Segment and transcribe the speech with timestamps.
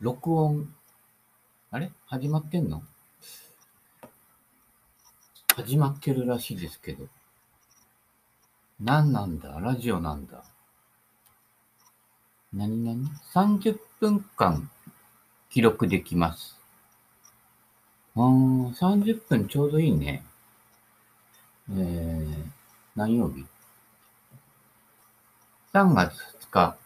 [0.00, 0.74] 録音、
[1.70, 1.92] あれ？
[2.06, 2.82] 始まってんの？
[5.54, 7.04] 始まってるらしいですけど。
[8.80, 9.60] 何なんだ？
[9.60, 10.42] ラジオなんだ？
[12.54, 14.70] 何々 ?30 分間
[15.50, 16.56] 記録できます。
[18.16, 20.24] あー、30分ちょうどいいね。
[21.72, 22.46] えー、
[22.96, 23.44] 何曜日
[25.74, 26.79] ?3 月2日。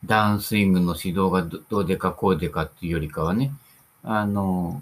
[0.03, 3.53] ダウンスイングの指導がどどうでかこうでかっていうよりかはね、
[4.03, 4.81] あの、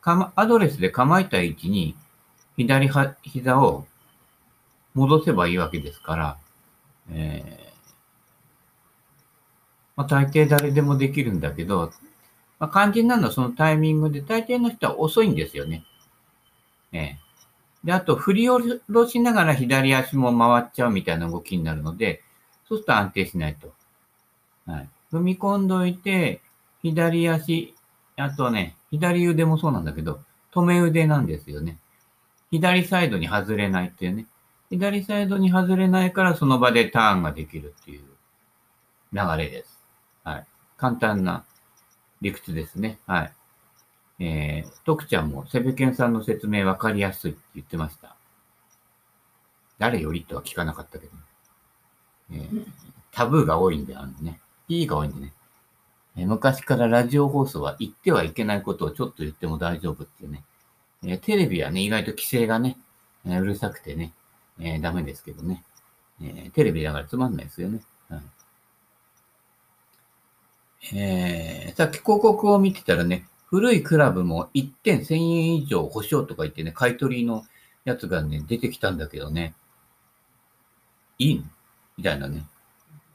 [0.00, 1.94] かま、アドレスで構えた位置に
[2.56, 3.86] 左は膝を
[4.94, 6.36] 戻せばいいわけですから、
[7.12, 7.69] えー
[10.00, 11.92] まあ、大抵誰でもできるんだけど、
[12.58, 15.84] まあ、肝心なのはそのタイミングで、大抵の人は遅いんですよね。
[16.92, 17.18] ええ
[17.84, 22.22] で、あと、振り下ろしながら左足も回っちゃうみたいな動きになるので、
[22.66, 23.74] そうすると安定しないと。
[24.64, 24.88] はい。
[25.12, 26.40] 踏み込んどいて、
[26.82, 27.74] 左足、
[28.16, 31.76] あとね、左腕もそうなんだけど、止め腕なんですよね。
[32.50, 34.24] 左サイドに外れないっていうね。
[34.70, 38.04] 左サイドに外れないからその場でターンができるっていう
[39.12, 39.79] 流れです。
[40.24, 40.46] はい。
[40.76, 41.44] 簡単な
[42.20, 42.98] 理屈ですね。
[43.06, 43.32] はい。
[44.20, 48.14] えー、徳ちゃんもセベケンさんの説明わかりやすいって言ってました。
[49.78, 51.12] 誰よりとは聞かなかったけど、
[52.32, 52.66] えー
[53.12, 54.38] タブーが多いんで、あのね、
[54.68, 55.32] P が多いんでね、
[56.16, 60.44] えー昔からラジオ放送は言ってはいけないことをちょっと言っても大丈夫っていうね、
[61.02, 62.76] えーテレビはね、意外と規制がね、
[63.26, 64.12] えうるさくてね、
[64.60, 65.64] えーダメですけどね、
[66.22, 67.80] えーテレビだからつまんないですよね。
[68.08, 68.20] はい
[70.92, 77.44] えー、さっき広告を見てたらね、古いクラブも1点1000円以上保証とか言ってね、買い取りの
[77.84, 79.54] やつがね、出てきたんだけどね、
[81.18, 81.44] いいの？
[81.98, 82.44] みたいなね。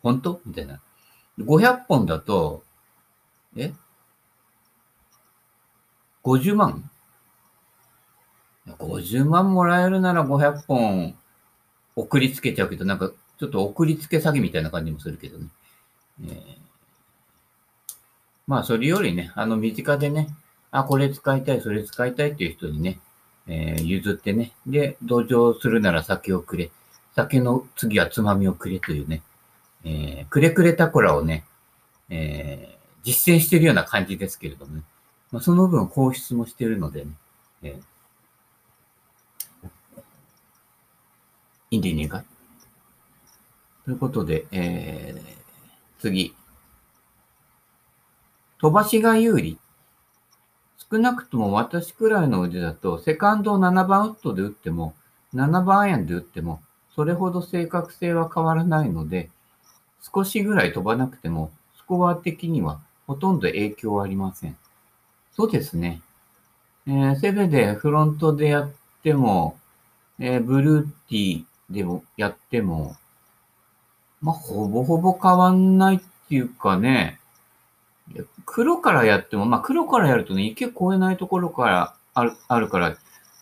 [0.03, 0.41] 本当？
[0.45, 0.79] みたいな。
[1.39, 2.63] 500本だと、
[3.57, 3.73] え
[6.23, 6.89] ?50 万
[8.67, 11.15] ?50 万もらえるなら500本
[11.95, 15.47] 送りつけちゃうけど、なんかちょっと送りつけ詐欺みたいな感じもするけどね。
[16.23, 16.64] えー
[18.47, 20.29] まあ、それよりね、あの、身近でね、
[20.71, 22.99] あ、これ使いたい、それ使いたいっていう人にね、
[23.47, 26.71] えー譲ってね、で、同情するなら酒をくれ、
[27.15, 29.21] 酒の次はつまみをくれというね、
[29.83, 31.45] えーくれくれたこらをね、
[32.09, 34.81] えー実践してるような感じですけれどもね、
[35.31, 37.11] まあ、その分放出もしてるのでね、
[37.63, 37.81] えー
[41.71, 42.23] いいんでいいねか
[43.85, 45.35] ということで、えー
[45.99, 46.35] 次。
[48.65, 49.59] 飛ばしが有利。
[50.91, 54.95] 少なくとも私くらいの腕だと、セカンドを7番ウッドで打っても、
[55.35, 56.63] 7番アイアンで打っても、
[56.95, 59.29] それほど正確性は変わらないので、
[60.01, 64.57] 少しぐらい飛ばなくても、スコア的にはほとんど影響はありません。
[65.33, 66.01] そうですね。
[66.87, 68.71] えーセベでフロントでやっ
[69.03, 69.59] ても、
[70.17, 72.95] えーブルーティーでもやっても、
[74.21, 77.19] まあ、ほぼほぼ変わんないっっていうかね、
[78.45, 82.95] 黒からやっても、まあ黒からやるとね、池越えないところからあるあるから、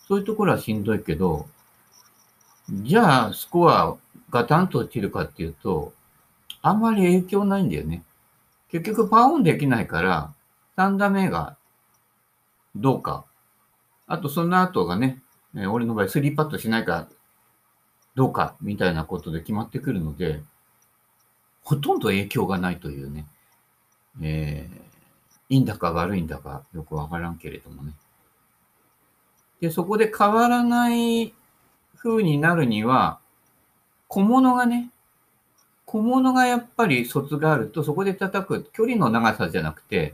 [0.08, 1.48] そういうところはしんどいけど、
[2.70, 3.98] じゃあスコア
[4.30, 5.94] ガタンと落ちるかっていうと、
[6.62, 8.04] あんまり影響ないんだよね。
[8.70, 10.34] 結局パーオンできないから、
[10.78, 11.58] 3打目が
[12.76, 13.26] どうか。
[14.08, 15.22] あとその後がね、
[15.70, 17.08] 俺の場合3パットしないか
[18.16, 20.42] どうかみたいなことで決まってくるので、
[21.64, 23.28] ほとんど影響がないというね、
[24.22, 27.94] えー、いいんだか悪いんだかよくわからんけれどもね。
[29.62, 31.34] で、そこで変わらない
[31.98, 33.20] 風になるには、
[34.08, 34.90] 小物がね、
[35.86, 40.14] 小物がやっぱり卒があると、そこで叩く距離の長さじゃなくて、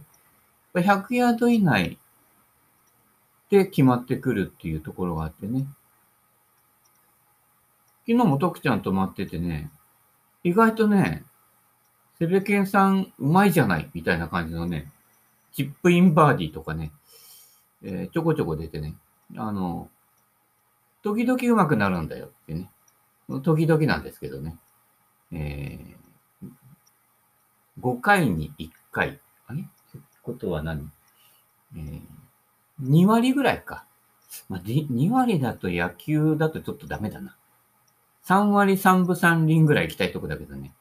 [0.73, 1.97] 100ヤード以内
[3.49, 5.65] で決まってくるっていうところがあってね。
[8.07, 9.69] 昨日も徳ちゃんと待っててね、
[10.43, 11.23] 意外とね、
[12.19, 14.91] セベケンさんうまいじゃないみたいな感じのね、
[15.53, 16.91] チップインバーディーとかね、
[17.81, 18.95] えー、ちょこちょこ出てね、
[19.37, 19.89] あの、
[21.01, 22.69] 時々うまくなるんだよってね。
[23.43, 24.57] 時々なんですけどね。
[25.31, 26.49] えー、
[27.81, 29.19] 5回に1回。
[29.47, 29.61] あれ？
[29.61, 30.91] ってことは何？
[31.77, 32.01] えー、
[32.81, 33.85] 2割ぐらいか。
[34.49, 37.37] まあ、2割だと野球だとちょっとダメだな。
[38.25, 40.73] 3割3分3厘ぐらい行きたいとこだけどね。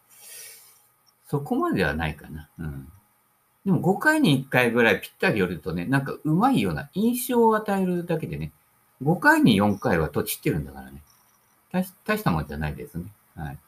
[1.29, 2.49] そこまではないかな。
[2.59, 2.89] うん。
[3.65, 8.51] でも5回に1回ぐらいぴったり寄るとね、なんかうまいような印象を与えるだけでね、
[9.03, 11.03] 5回に4回はとちってるんだからね。
[11.71, 13.05] 大したもんじゃないですね。
[13.37, 13.59] はい。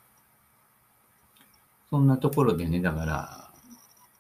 [1.91, 3.51] そんなところでね、だから、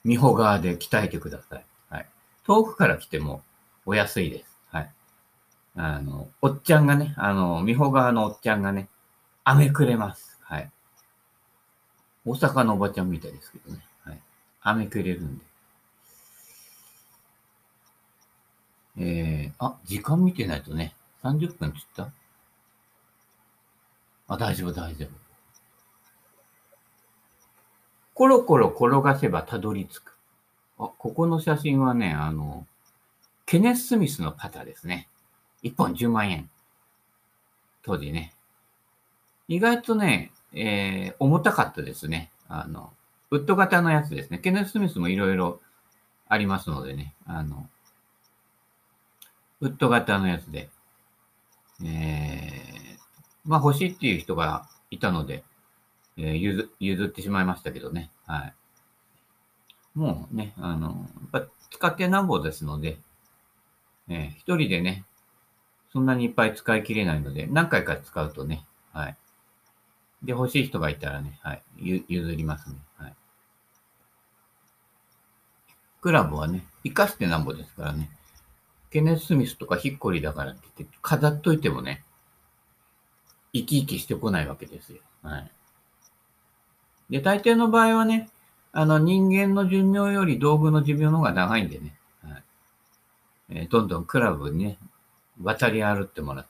[0.04, 1.64] 美穂川で鍛えてください。
[1.88, 2.06] はい。
[2.46, 3.42] 遠くから来ても
[3.86, 4.58] お安いです。
[4.70, 4.90] はい。
[5.76, 8.88] あの、おっちゃんがね、あの、美穂川のおっちゃんがね、
[9.44, 10.29] 飴くれます。
[12.30, 13.80] 大阪のおばちゃんみたいですけどね。
[14.04, 14.20] はい。
[14.62, 15.44] 飴くれるんで。
[18.98, 20.94] えー、あ、時間見てないとね、
[21.24, 22.12] 30分つった？
[24.28, 25.08] あ、大丈夫、大丈夫。
[28.14, 30.16] コロコロ転がせばたどり着く。
[30.78, 32.64] あ、ここの写真はね、あの、
[33.44, 35.08] ケネス・スミスのパターですね。
[35.64, 36.48] 1本10万円。
[37.82, 38.34] 当時ね。
[39.48, 42.30] 意外とね、えー、重たかったですね。
[42.48, 42.92] あの、
[43.30, 44.38] ウッド型のやつですね。
[44.38, 45.60] ケネス・スミスもいろいろ
[46.28, 47.14] ありますのでね。
[47.26, 47.68] あの、
[49.60, 50.68] ウッド型のやつで。
[51.82, 52.98] えー、
[53.44, 55.44] まあ欲しいっていう人がいたので、
[56.16, 58.10] えー、譲譲ってしまいましたけどね。
[58.26, 58.54] はい。
[59.94, 62.98] もうね、あの、やっぱ使ってなんぼですので、
[64.08, 65.04] えー、一人でね、
[65.92, 69.16] そんなにいっぱい使い切れないので、何回か使うとね、はい。
[70.22, 72.76] で、欲しい人がいたらね、はい、ゆ譲りますね。
[72.96, 73.14] はい。
[76.00, 78.10] クラブはね、活かしてなんぼですからね。
[78.90, 82.02] ケネス・スミスとかヒッコリだからって言って、飾っといてもね、
[83.52, 85.00] 生き生きしてこないわけですよ。
[85.22, 85.50] はい。
[87.10, 88.28] で、大抵の場合はね、
[88.72, 92.42] あの人間の寿命より道具の寿命の方が長いんでね、はい
[93.50, 94.78] えー、どんどんクラブにね、
[95.42, 96.49] 渡り歩ってもらって、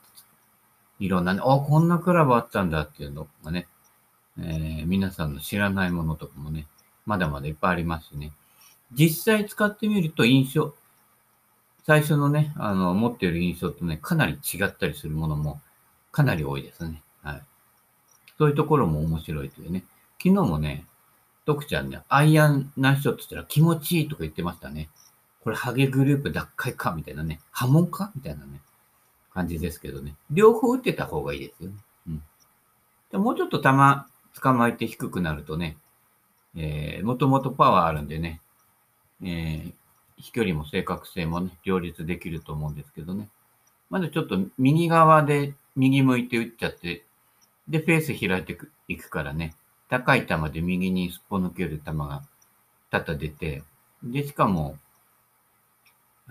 [1.01, 3.67] いろんなね、あ、こんなクラブあったんだっていうのがね、
[4.39, 6.67] えー、皆さんの知らないものとかもね、
[7.07, 8.33] まだまだいっぱいありますしね。
[8.93, 10.75] 実際使ってみると印象、
[11.87, 15.61] 最初のね、あの、持っている印象とね、かなり違ったりするものも
[16.13, 17.03] かなり多いですね。
[17.23, 17.43] はい。
[18.37, 19.85] そういうところも面白いというね。
[20.23, 20.85] 昨日もね、
[21.47, 24.91] 徳ちゃんね、アイアンナイスショットしたら気持ちいいとか言ってましたね。
[25.43, 27.41] これハゲグループ脱会かみたいなね。
[27.51, 28.61] 波紋かみたいなね。
[29.41, 30.15] 感じですけどね。
[30.31, 31.77] 両方打ってた方がいいですよね。
[32.09, 32.23] うん。
[33.11, 33.71] でもうちょっと球
[34.41, 35.77] 捕まえて低くなるとね、
[36.57, 38.41] えー、もともとパワーあるんでね、
[39.23, 39.73] えー、
[40.19, 43.29] 飛距離も正確性もね、両立できると思うんですけどね。
[43.89, 47.05] まずちょっと右側で右向いて打っちゃって、
[47.67, 49.55] で、フェース開いていくからね、
[49.89, 52.23] 高い球で右にすっぽ抜ける球が
[52.91, 53.63] 多々出て、
[54.03, 54.77] で、しかも、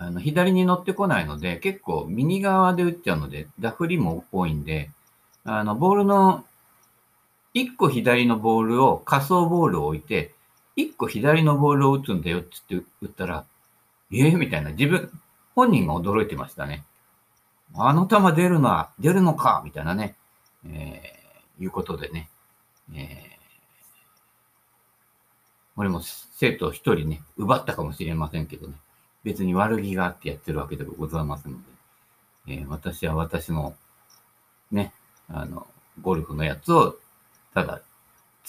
[0.00, 4.90] あの、左に乗ってこないので、結構右側で打っちゃうので、ダフりも多いんで、
[5.44, 6.42] あの、ボールの、
[7.52, 10.32] 一個左のボールを、仮想ボールを置いて、
[10.74, 13.44] 一個左のボールを打つんだよって言って打ったら、
[14.10, 15.10] ええー、みたいな、自分、
[15.54, 16.82] 本人が驚いてましたね。
[17.74, 20.16] あの球出るのは、出るのかみたいなね、
[20.66, 22.30] えー、いうことでね、
[22.94, 23.30] えー
[25.76, 28.74] 俺も生徒一人ね、奪ったかもしれませんけどね、
[29.24, 31.64] 別に悪気があってやってるわけではございませんので、
[32.48, 33.74] えー、私は私の
[34.70, 34.92] ね、
[35.28, 35.66] あの、
[36.00, 36.96] ゴルフのやつを
[37.54, 37.80] ただ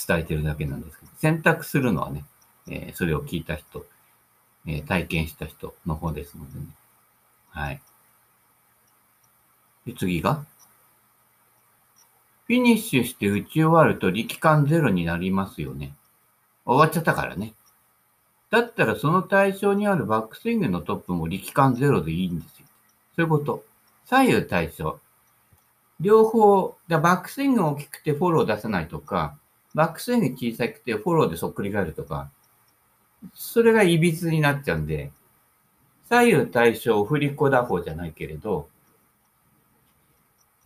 [0.07, 2.23] 伝えてるだけなんですけど、選択するのはね、
[2.67, 3.85] えー、それを聞いた人、
[4.65, 6.65] えー、体験した人の方ですのでね。
[7.49, 7.81] はい。
[9.85, 10.45] で、次が
[12.51, 15.93] フィニッシュして打ち終わると力感ゼロになりますよね。
[16.65, 17.53] 終わっちゃったからね。
[18.51, 22.65] だったらその対象にあるバックスイングのトップも力感ゼロでいいんですよ。
[23.15, 23.63] そういうこと。
[24.05, 24.99] 左右対称。
[26.01, 29.37] 両方、バックスイング大きくてフォロー出さないとか、
[29.73, 32.29] バックスイング小さくてフォローでそっくり返るとか、
[33.33, 35.11] それがいびつになっちゃうんで、
[36.09, 38.67] 左右対称振り子打法じゃないけれど、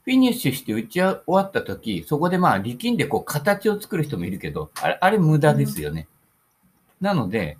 [0.05, 6.07] フィニッシュして打ち終わった時、そこでまあ力んでこう形を作る人もいるけど、あれ、あれ無駄ですよね。
[6.99, 7.59] なので、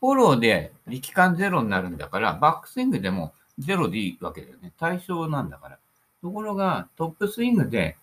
[0.00, 4.72] フォローで力感ゼロになるんだから、バックスイングでもゼロでいいわけだよね。
[4.78, 5.78] 対象なんだから。
[6.22, 7.96] ところが、トップスイングで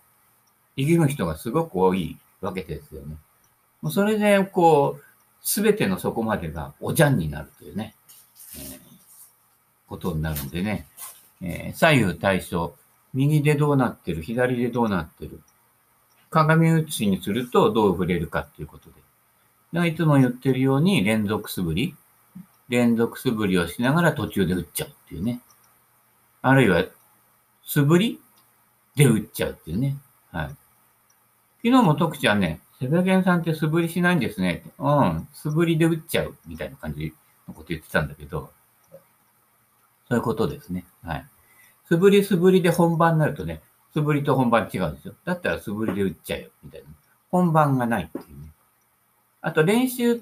[0.76, 3.16] 力む人がすごく多いわけですよね。
[3.82, 5.02] もうそれで、こう、
[5.40, 7.94] すべてのそこまでがおじゃんになるというね、
[8.56, 8.78] えー、
[9.88, 10.86] ことになるんでね、
[11.40, 12.74] えー、左右対称、
[13.14, 15.40] 右でどうなってる、左でどうなってる？
[16.30, 18.96] 鏡写しにするとどう触れるかっていうことで。
[19.72, 21.96] いつも言ってるように連続素振り。
[22.68, 25.40] 連続素振りをしながら途中で打っちゃうっていうね。
[26.42, 26.84] あるいは、
[27.64, 28.20] 素振り
[28.96, 29.96] で打っちゃうっていうね。
[30.30, 30.46] はい。
[30.48, 30.56] 昨
[31.62, 34.62] 日も徳ちゃんね、セベゲンさんって素振りしないんですね。
[34.78, 37.12] うん、素振りで打っちゃうみたいな感じ
[37.48, 38.50] のこと言ってたんだけど、
[40.08, 40.84] そういうことですね。
[41.02, 41.26] はい。
[41.88, 45.14] 素振り素振りで本番になるとね、素振りと本番違うんですよ。
[45.24, 46.86] だったら素振りで打っちゃえよ、みたいな。
[47.30, 48.52] 本番がないっていうね。
[49.48, 50.20] あと練習、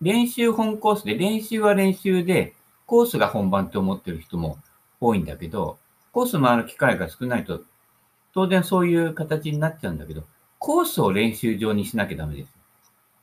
[0.00, 2.52] 練習本コースで、練習は練習で、
[2.84, 4.58] コースが本番って思ってる人も
[5.00, 5.78] 多いんだけど、
[6.10, 7.62] コース回る機会が少ないと、
[8.34, 10.24] 当然そういう形になっちゃうんだけど、
[10.58, 12.48] コースを練習場にしなきゃダメです。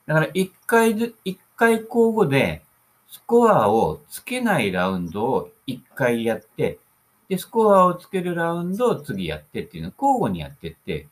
[0.05, 2.62] だから一回ず、一回交互で、
[3.10, 6.79] スコアをつけないラウンドを一回やって、
[7.27, 11.10] で、スコアをつけるラウンドを次やってっていうのを交互にやってって、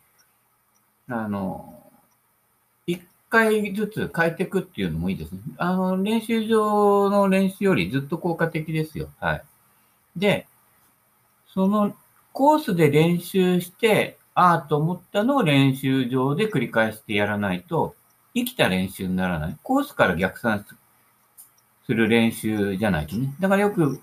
[1.10, 1.85] あの、
[3.36, 5.40] 回ずつ変えていくっていうのもいいですね。
[5.58, 9.10] あの、練習場の練習よりずっと効果的ですよ。
[9.20, 9.44] はい。
[10.16, 10.48] で、
[11.54, 11.94] その
[12.32, 17.96] コースで練習して、ああと思ったのを練習場で繰り返してやらないと、
[18.34, 19.58] 生きた練習にならない。
[19.64, 20.66] コースから逆算
[21.86, 23.34] する練習じゃないとね。
[23.40, 24.02] だからよく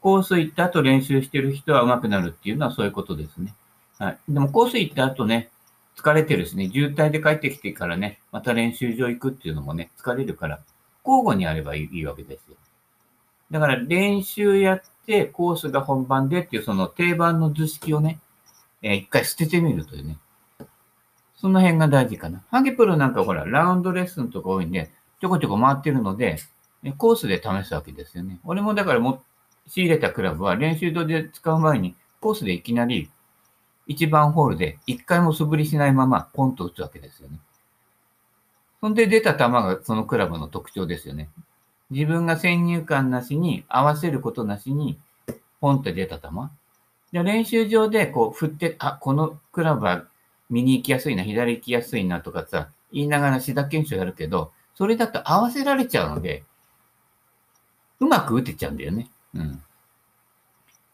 [0.00, 3.54] コース行った後練習してる人は上手くなるっていうのはそういうことですね。
[3.98, 4.18] はい。
[4.28, 5.50] でもコース行った後ね、
[6.00, 10.60] 疲れてるしね、渋滞で帰ってきてからね、また練習場行くっていうのもね、疲れるから、
[11.04, 12.56] 交互にやればいいわけですよ。
[13.50, 18.18] だから練習やって、コースが本番でっていうその定番の図式をね、
[18.80, 20.16] えー、一回捨ててみるというね。
[21.36, 22.42] その辺が大事かな。
[22.50, 24.90] ハゲプロなんかほら、ラウンドレッスンとか多いんで、
[25.20, 26.38] ちょこちょこ回ってるので、
[26.96, 28.40] コースで試すわけですよね。
[28.44, 29.22] 俺もだからも、
[29.66, 33.10] 仕入れたクラブは練習場で使う前に、コースでいきなり
[33.90, 37.38] 1番ホールで1回も素振りしないままポンと打つわけですよね。
[38.80, 41.28] そんで出た球がそのクラブの特徴ですよね。
[41.90, 44.98] 自分が先入観なしに、合わせることなしに、
[45.60, 46.28] ポンって出た球。
[47.12, 50.04] で練習場でこう振って、あ、このクラブは
[50.48, 56.44] 右行きやすいな、左行きやすいなとかさ、言いながらシダ検証やるけど、それだと合わせられちゃうので、
[57.98, 59.10] うまく打てちゃうんだよね。
[59.34, 59.62] うん。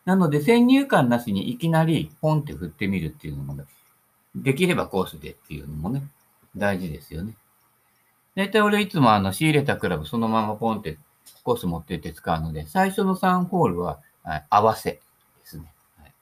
[0.07, 3.65] なので、先入観なしにいきなりポンって振ってみるっていうのも、ね、
[4.35, 6.05] できればコースでっていうのもね、
[6.57, 7.35] 大事ですよね。
[8.37, 10.99] 大体俺いつもあの仕入れたクラブそのままポンって
[11.43, 14.01] コース持ってって使うので、最初の3ホールは、
[14.51, 15.01] 合わせで
[15.45, 16.13] すね、はい。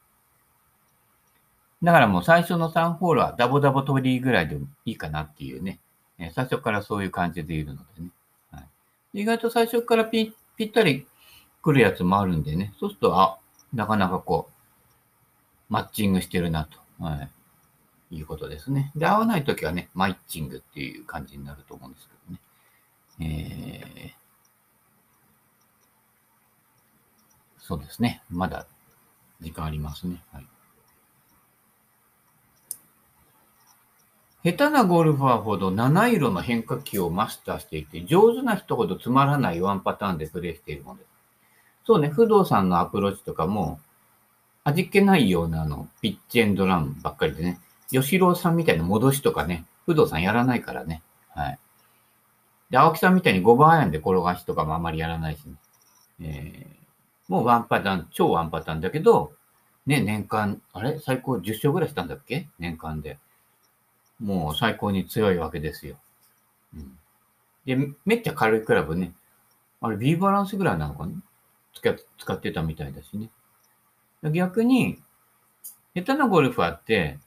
[1.82, 5.80] だからもう最初の3ホールはダボダボ取りぐらいでいいかなっていうね。
[6.32, 8.08] 最初からそういう感じでいるのでね。
[8.50, 11.06] はい、意外と最初からピぴったり
[11.62, 12.72] 来るやつもあるんでね。
[12.78, 13.38] そうすると、あ、
[13.74, 16.78] なかなかこう、マッチングしてるなと。
[17.04, 17.28] はい
[18.14, 18.92] いうことですね。
[18.94, 22.40] で、合わないときはね、マイッチングっていう感じになると思うんですけどね。
[23.20, 28.22] えー、そうですね。
[28.30, 28.66] まだ
[29.40, 30.22] 時間ありますね。
[30.32, 30.46] はい。
[34.44, 41.13] 下手なゴルファーほど七色の変化球をマスターしていて、上手な人ほどつまらないワンパターンでプレイしているものです。
[41.84, 43.78] そうね、不動産のアプローチとかも、
[44.64, 47.60] 味気ないようなあの、ピッチエンドランばっかりでね、
[47.90, 51.02] 吉郎さんみたいな戻しとかね、不動産やらないからね。
[51.28, 51.58] はい。
[52.70, 55.54] で、青木さんみたいに5番アイアンで転がしとかもあまりやらないしね。
[56.20, 59.32] えー、もうワンパターン、超ワンパターンだけど、
[59.86, 60.98] ね、年間、あれ？
[60.98, 62.48] 最高10勝ぐらいしたんだっけ？
[62.58, 63.18] 年間で。
[64.18, 65.96] もう最高に強いわけですよ。
[66.74, 66.98] うん。
[67.66, 67.76] で、
[68.06, 69.12] めっちゃ軽いクラブね。
[69.82, 71.12] あれ B バランスぐらいなのかな？
[71.74, 73.30] 使ってたみたいだしね。
[74.30, 74.98] 逆に、
[75.94, 77.18] 下手なゴルファーって、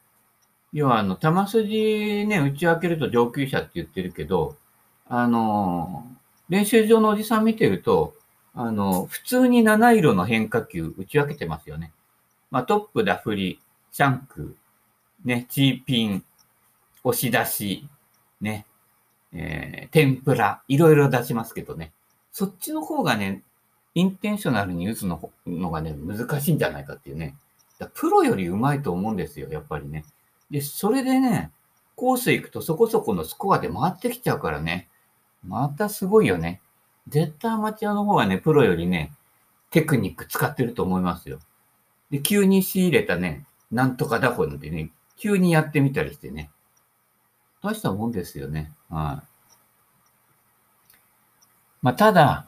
[0.73, 4.57] 要はあの、球筋ね、打ち分けると上級者って言ってるけど、
[5.07, 6.05] あの、
[6.49, 8.13] 練習場のおじさん見てると、
[8.53, 11.91] あの、普通に七色の変化球打ち分けてますよね。
[12.51, 13.59] まあ、トップ、ダフリ、
[13.91, 14.55] シャンク、
[15.23, 16.23] ね、チーピン、
[17.03, 17.87] 押し出し、
[18.41, 18.65] ね、
[19.33, 21.91] えー、天ぷら、いろいろ出しますけどね。
[22.31, 23.43] そっちの方がね、
[23.95, 27.35] インテンショナルに打つののがね、難しいんじゃないかっていうね。
[27.93, 30.05] プロより上手いと思うんですよ、やっぱりね。
[30.49, 31.51] で、それでね、
[31.95, 34.87] コース行くとそこそこのスコアで回ってきちゃうからね。
[35.43, 36.61] またすごいよね。
[37.07, 39.13] 絶対アマチュアの方がね、プロよりね、
[39.69, 41.39] テクニック使ってると思いますよ。
[42.09, 46.51] で、急に仕入れたね、なんとか打法なんてね、急にやってみたりしてね。
[47.61, 48.71] 大したもんですよね。
[48.89, 49.27] はい。
[51.81, 52.47] まあ、ただ、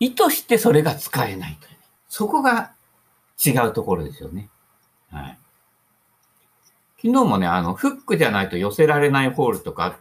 [0.00, 1.78] 意図してそれが使えないという、ね。
[2.08, 2.72] そこが
[3.44, 4.48] 違うところですよね。
[5.10, 5.38] はい。
[6.96, 9.98] 昨日もね、あの、フックじゃないと寄せられないホールとか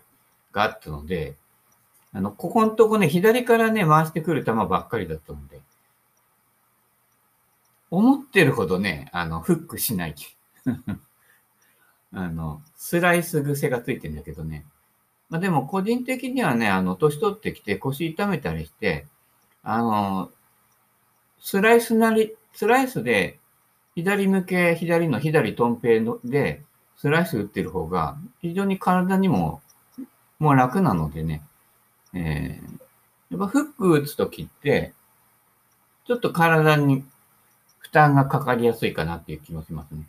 [0.51, 1.35] があったので、
[2.11, 5.61] あの、ここのとこね、左からね、回してくる球ばっかりだったので、
[7.91, 10.15] 思ってるほどね、あの、フックしない。
[12.11, 14.65] あの、スライス癖がついてんだけどね。
[15.29, 19.05] まあでも個人的にはね、あの、年取ってきて腰痛めたりして、
[19.63, 20.31] あの、
[21.39, 23.39] スライスなり、スライスで
[23.95, 26.63] 左向け、左の左トンペで
[26.97, 29.61] スライス打ってる方が非常に体にも
[30.39, 31.41] もう楽なのでね、
[32.13, 34.93] えー、やっぱフック打つときって、
[36.07, 37.03] ちょっと体に
[37.79, 40.03] 負担がかかりやすいかなっていう気もしますね。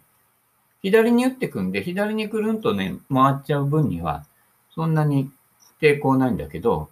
[0.82, 4.24] 左に打ってくんで、左にくるんとね、回っちゃう分には、
[4.74, 5.30] そんなに
[5.80, 6.88] 抵抗ないんだけど、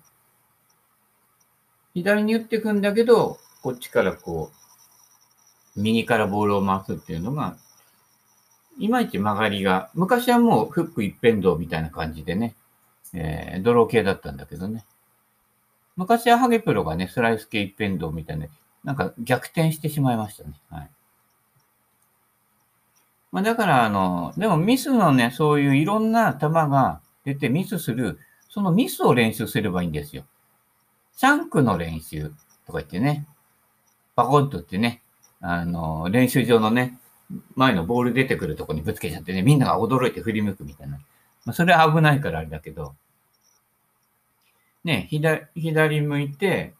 [1.95, 4.51] 左に打っていくんだけど、こっちからこ
[5.77, 7.57] う、右からボールを回すっていうのが、
[8.79, 12.55] いまいち曲がりが、昔はもうフック一辺倒みたいな感じでね、
[13.13, 14.85] えー、ドロー系だったんだけどね。
[15.97, 18.47] 昔はハゲプロがね、スライス系一辺倒みたいな、
[18.85, 20.53] なんか逆転してしまいましたね。
[20.71, 20.91] はい。
[23.33, 30.25] まあだから、あの、でもミスのね、そういういろんな球が出てミスする、そのミスを練習すればいいんですよ。
[31.19, 32.31] シャンクの練習
[32.65, 33.27] とか言ってね、
[34.15, 35.03] バコンとってね、
[35.41, 37.01] あの、練習場のね、
[37.57, 40.99] 前のボール出てくるとこにぶつけちゃってね、みんなが驚いて振り向くみたいな。
[41.45, 42.95] まあ、それは危ないからあれだけど、
[44.85, 46.75] ね、左、左向いて、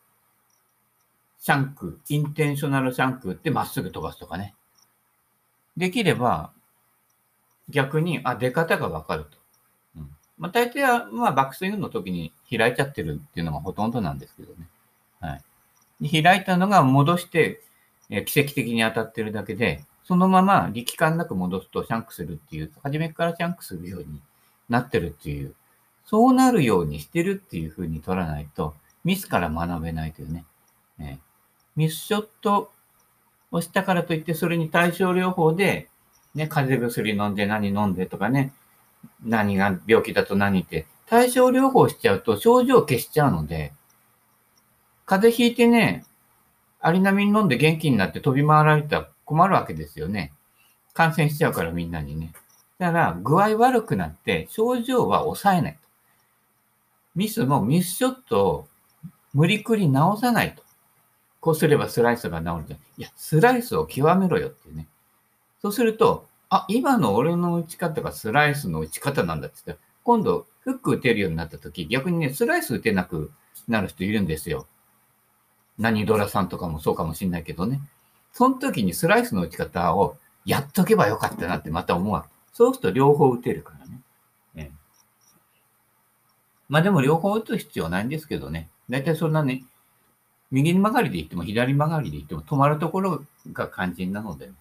[1.41, 4.55] シャンク、インテンショナルシャンクってまっすぐ飛ばすとかね。
[5.77, 6.53] できれば、
[7.69, 9.38] 逆に、あ、出方がわかると。
[10.39, 14.67] まあ、大抵は、まあ、バックスイングの時に開いちゃってるっていうのがほとんどなんですけどね。
[15.21, 15.41] は
[16.01, 16.23] い。
[16.23, 17.61] 開いたのが戻して、
[18.11, 24.21] え奇跡的に当たってるだけで、そのまま力感なく戻すとシャンクするっていう、初めからシャンクするように
[24.69, 25.55] なってるっていう、
[26.07, 28.75] そうなるようにしてるっていうふうに取らないと、
[29.05, 30.45] ミスから学べないというね。
[30.99, 31.19] ね
[31.77, 32.71] ミスショット
[33.51, 35.89] をしたからといって、それに対症療法で、
[36.35, 38.53] ね、風邪薬飲んで何飲んでとかね、
[39.23, 43.73] 何が病気だと何って、対症療法しちゃうと症状を消しちゃうので、
[45.07, 46.05] 風邪ひいてね、
[46.81, 50.33] アリナミン飲んで元気になって飛び回られたら困るわけですよね。
[50.93, 52.33] 感染しちゃうからみんなにね。
[52.79, 55.79] だから、具合悪くなって症状は抑えないと。
[57.15, 58.69] ミスもミスショットを
[59.33, 60.63] 無理くり直さないと。
[61.41, 62.81] こうすればスライスが治るじゃん。
[62.97, 64.87] いや、スライスを極めろよっていうね。
[65.61, 73.31] そうすると、あ、今の俺の打ち方がスライスの打ち方なんだって言ったら、今度、フック打てるようになった時、逆にね、スライス打てなく
[73.69, 74.67] なる人いるんですよ。
[75.79, 77.81] 何ドラさんとかもそうかもしんないけどね。
[78.33, 82.29] その時にスライスの打ち方をやっとけばよかったなってまた思うわけ。
[82.53, 84.01] そうすると両方打てるからね。
[84.57, 84.71] ええ、
[86.69, 88.69] まあでも両方打つ必要ないんですけどね。
[88.89, 89.65] だいたいそんなね、
[90.51, 94.55] 右に曲がりで行っても左曲がりで行っても止まるところが肝心なので、はい、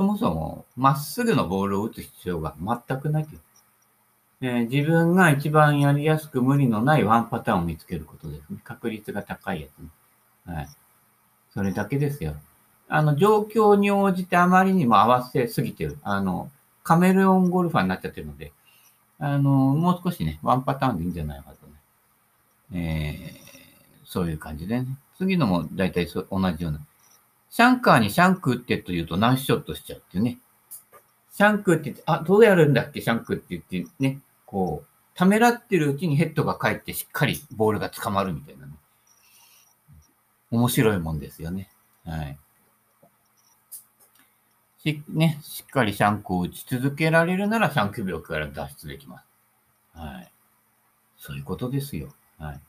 [0.00, 3.26] そもそもまっすぐのボールを打つ必要が全くない。
[4.40, 8.60] えー、自分が一番やりやすく無理のないワンパターンを見つけることですね。
[8.64, 9.88] 確率が高いやつね。
[10.46, 10.68] はい。
[11.52, 12.34] それだけですよ。
[12.88, 15.98] あの、状況に応じてあまりにも合わせすぎてる。
[16.02, 16.50] あの、
[16.82, 18.52] カメレオンゴルファーになっちゃってるので、
[19.18, 22.72] あの、もう少しね、ワンパターンでいいんじゃないかとね。
[22.72, 24.86] えー、そういう感じでね。
[25.18, 26.80] 次のも大体そ同じような。
[27.50, 30.38] シャンカーにシャンクってと言うとナイスショットしちゃうっていうね。
[31.32, 33.00] シャンクって言って、あ、どうやるんだっけ？
[33.00, 38.72] シャンクって言ってね、こう、ためらってるうちにヘッドが返ってしっかりボールが捕まるみたいなね。
[40.50, 41.70] 面白いもんですよね。
[42.04, 42.38] はい。
[44.82, 49.24] し、ね、しっかりシャンクを打ち続けられるならシャンク病から脱出できます。
[49.94, 50.32] はい。
[51.18, 52.08] そういうことですよ。
[52.38, 52.60] はい。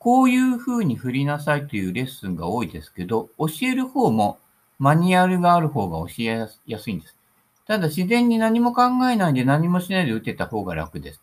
[0.00, 4.38] こういう風に振りなさいというレッスンが多いですけど、教える方も
[4.78, 6.24] マニュアルがある方が教え
[6.66, 7.14] やすいんです。
[7.66, 11.20] ただ自然に何も考えないで何もしないで打てた方が楽です。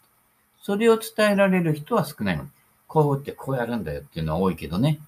[0.62, 2.48] それを伝えられる人は少ないの。
[2.88, 5.00] こう打ってこうやるんだよっていうのは多いけどね。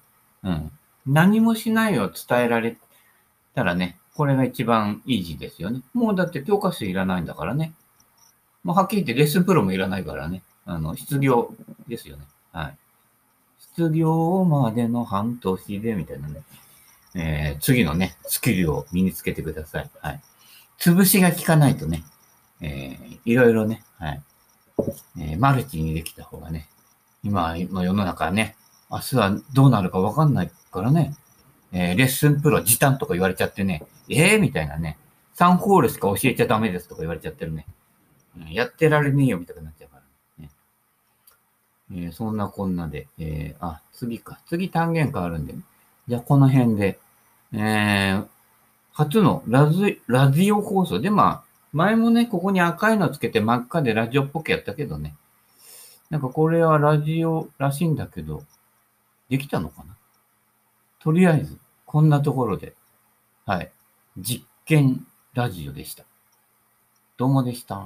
[0.42, 0.72] うん。
[1.06, 2.76] 何もしないを伝えられ
[3.54, 5.82] たらね、これが一番イージーですよね。
[5.94, 7.72] もうだって教科書いらないんだからね。
[8.64, 10.42] もうはっきり言ってレッスンプロもいらないからね。
[10.66, 11.54] あの、失業
[11.86, 12.24] ですよね。
[12.52, 12.76] はい。
[13.80, 16.42] 失業までの半年で、みたいなね。
[17.14, 19.90] えー、次のね、スキルを身につけてください。
[20.00, 20.20] はい。
[20.78, 22.04] 潰しが効かないとね、
[22.60, 24.22] えー、いろいろね、はい。
[25.18, 26.68] えー、マルチにできた方がね、
[27.24, 28.56] 今の世の中はね、
[28.90, 31.16] 明日はどうなるかわかんないからね、
[31.72, 34.98] えー、レッスンプロ時短とか言われちゃってね、ええー、みたいなね、
[35.36, 37.66] 3ホールしか教えちゃダメですとか言われちゃってるね。
[38.50, 39.89] やってられねえよみたいになっちゃう。
[41.92, 44.38] えー、そんなこんなで、えー、あ、次か。
[44.46, 45.60] 次単元変わるんで、ね、
[46.08, 46.98] じゃあこの辺で、
[47.52, 48.26] えー、
[48.92, 55.14] 初のラジラジオ放送で、まあ、前もね、ここに赤いのつけて真っ赤でラジオっぽくやったけどね。
[56.10, 58.42] なんかこれはラジオらしいんだけど、
[59.28, 59.96] できたのかな？
[60.98, 62.74] とりあえず、こんなところで、
[63.46, 63.70] はい。
[64.18, 66.04] 実験ラジオでした。
[67.16, 67.84] どうもでした。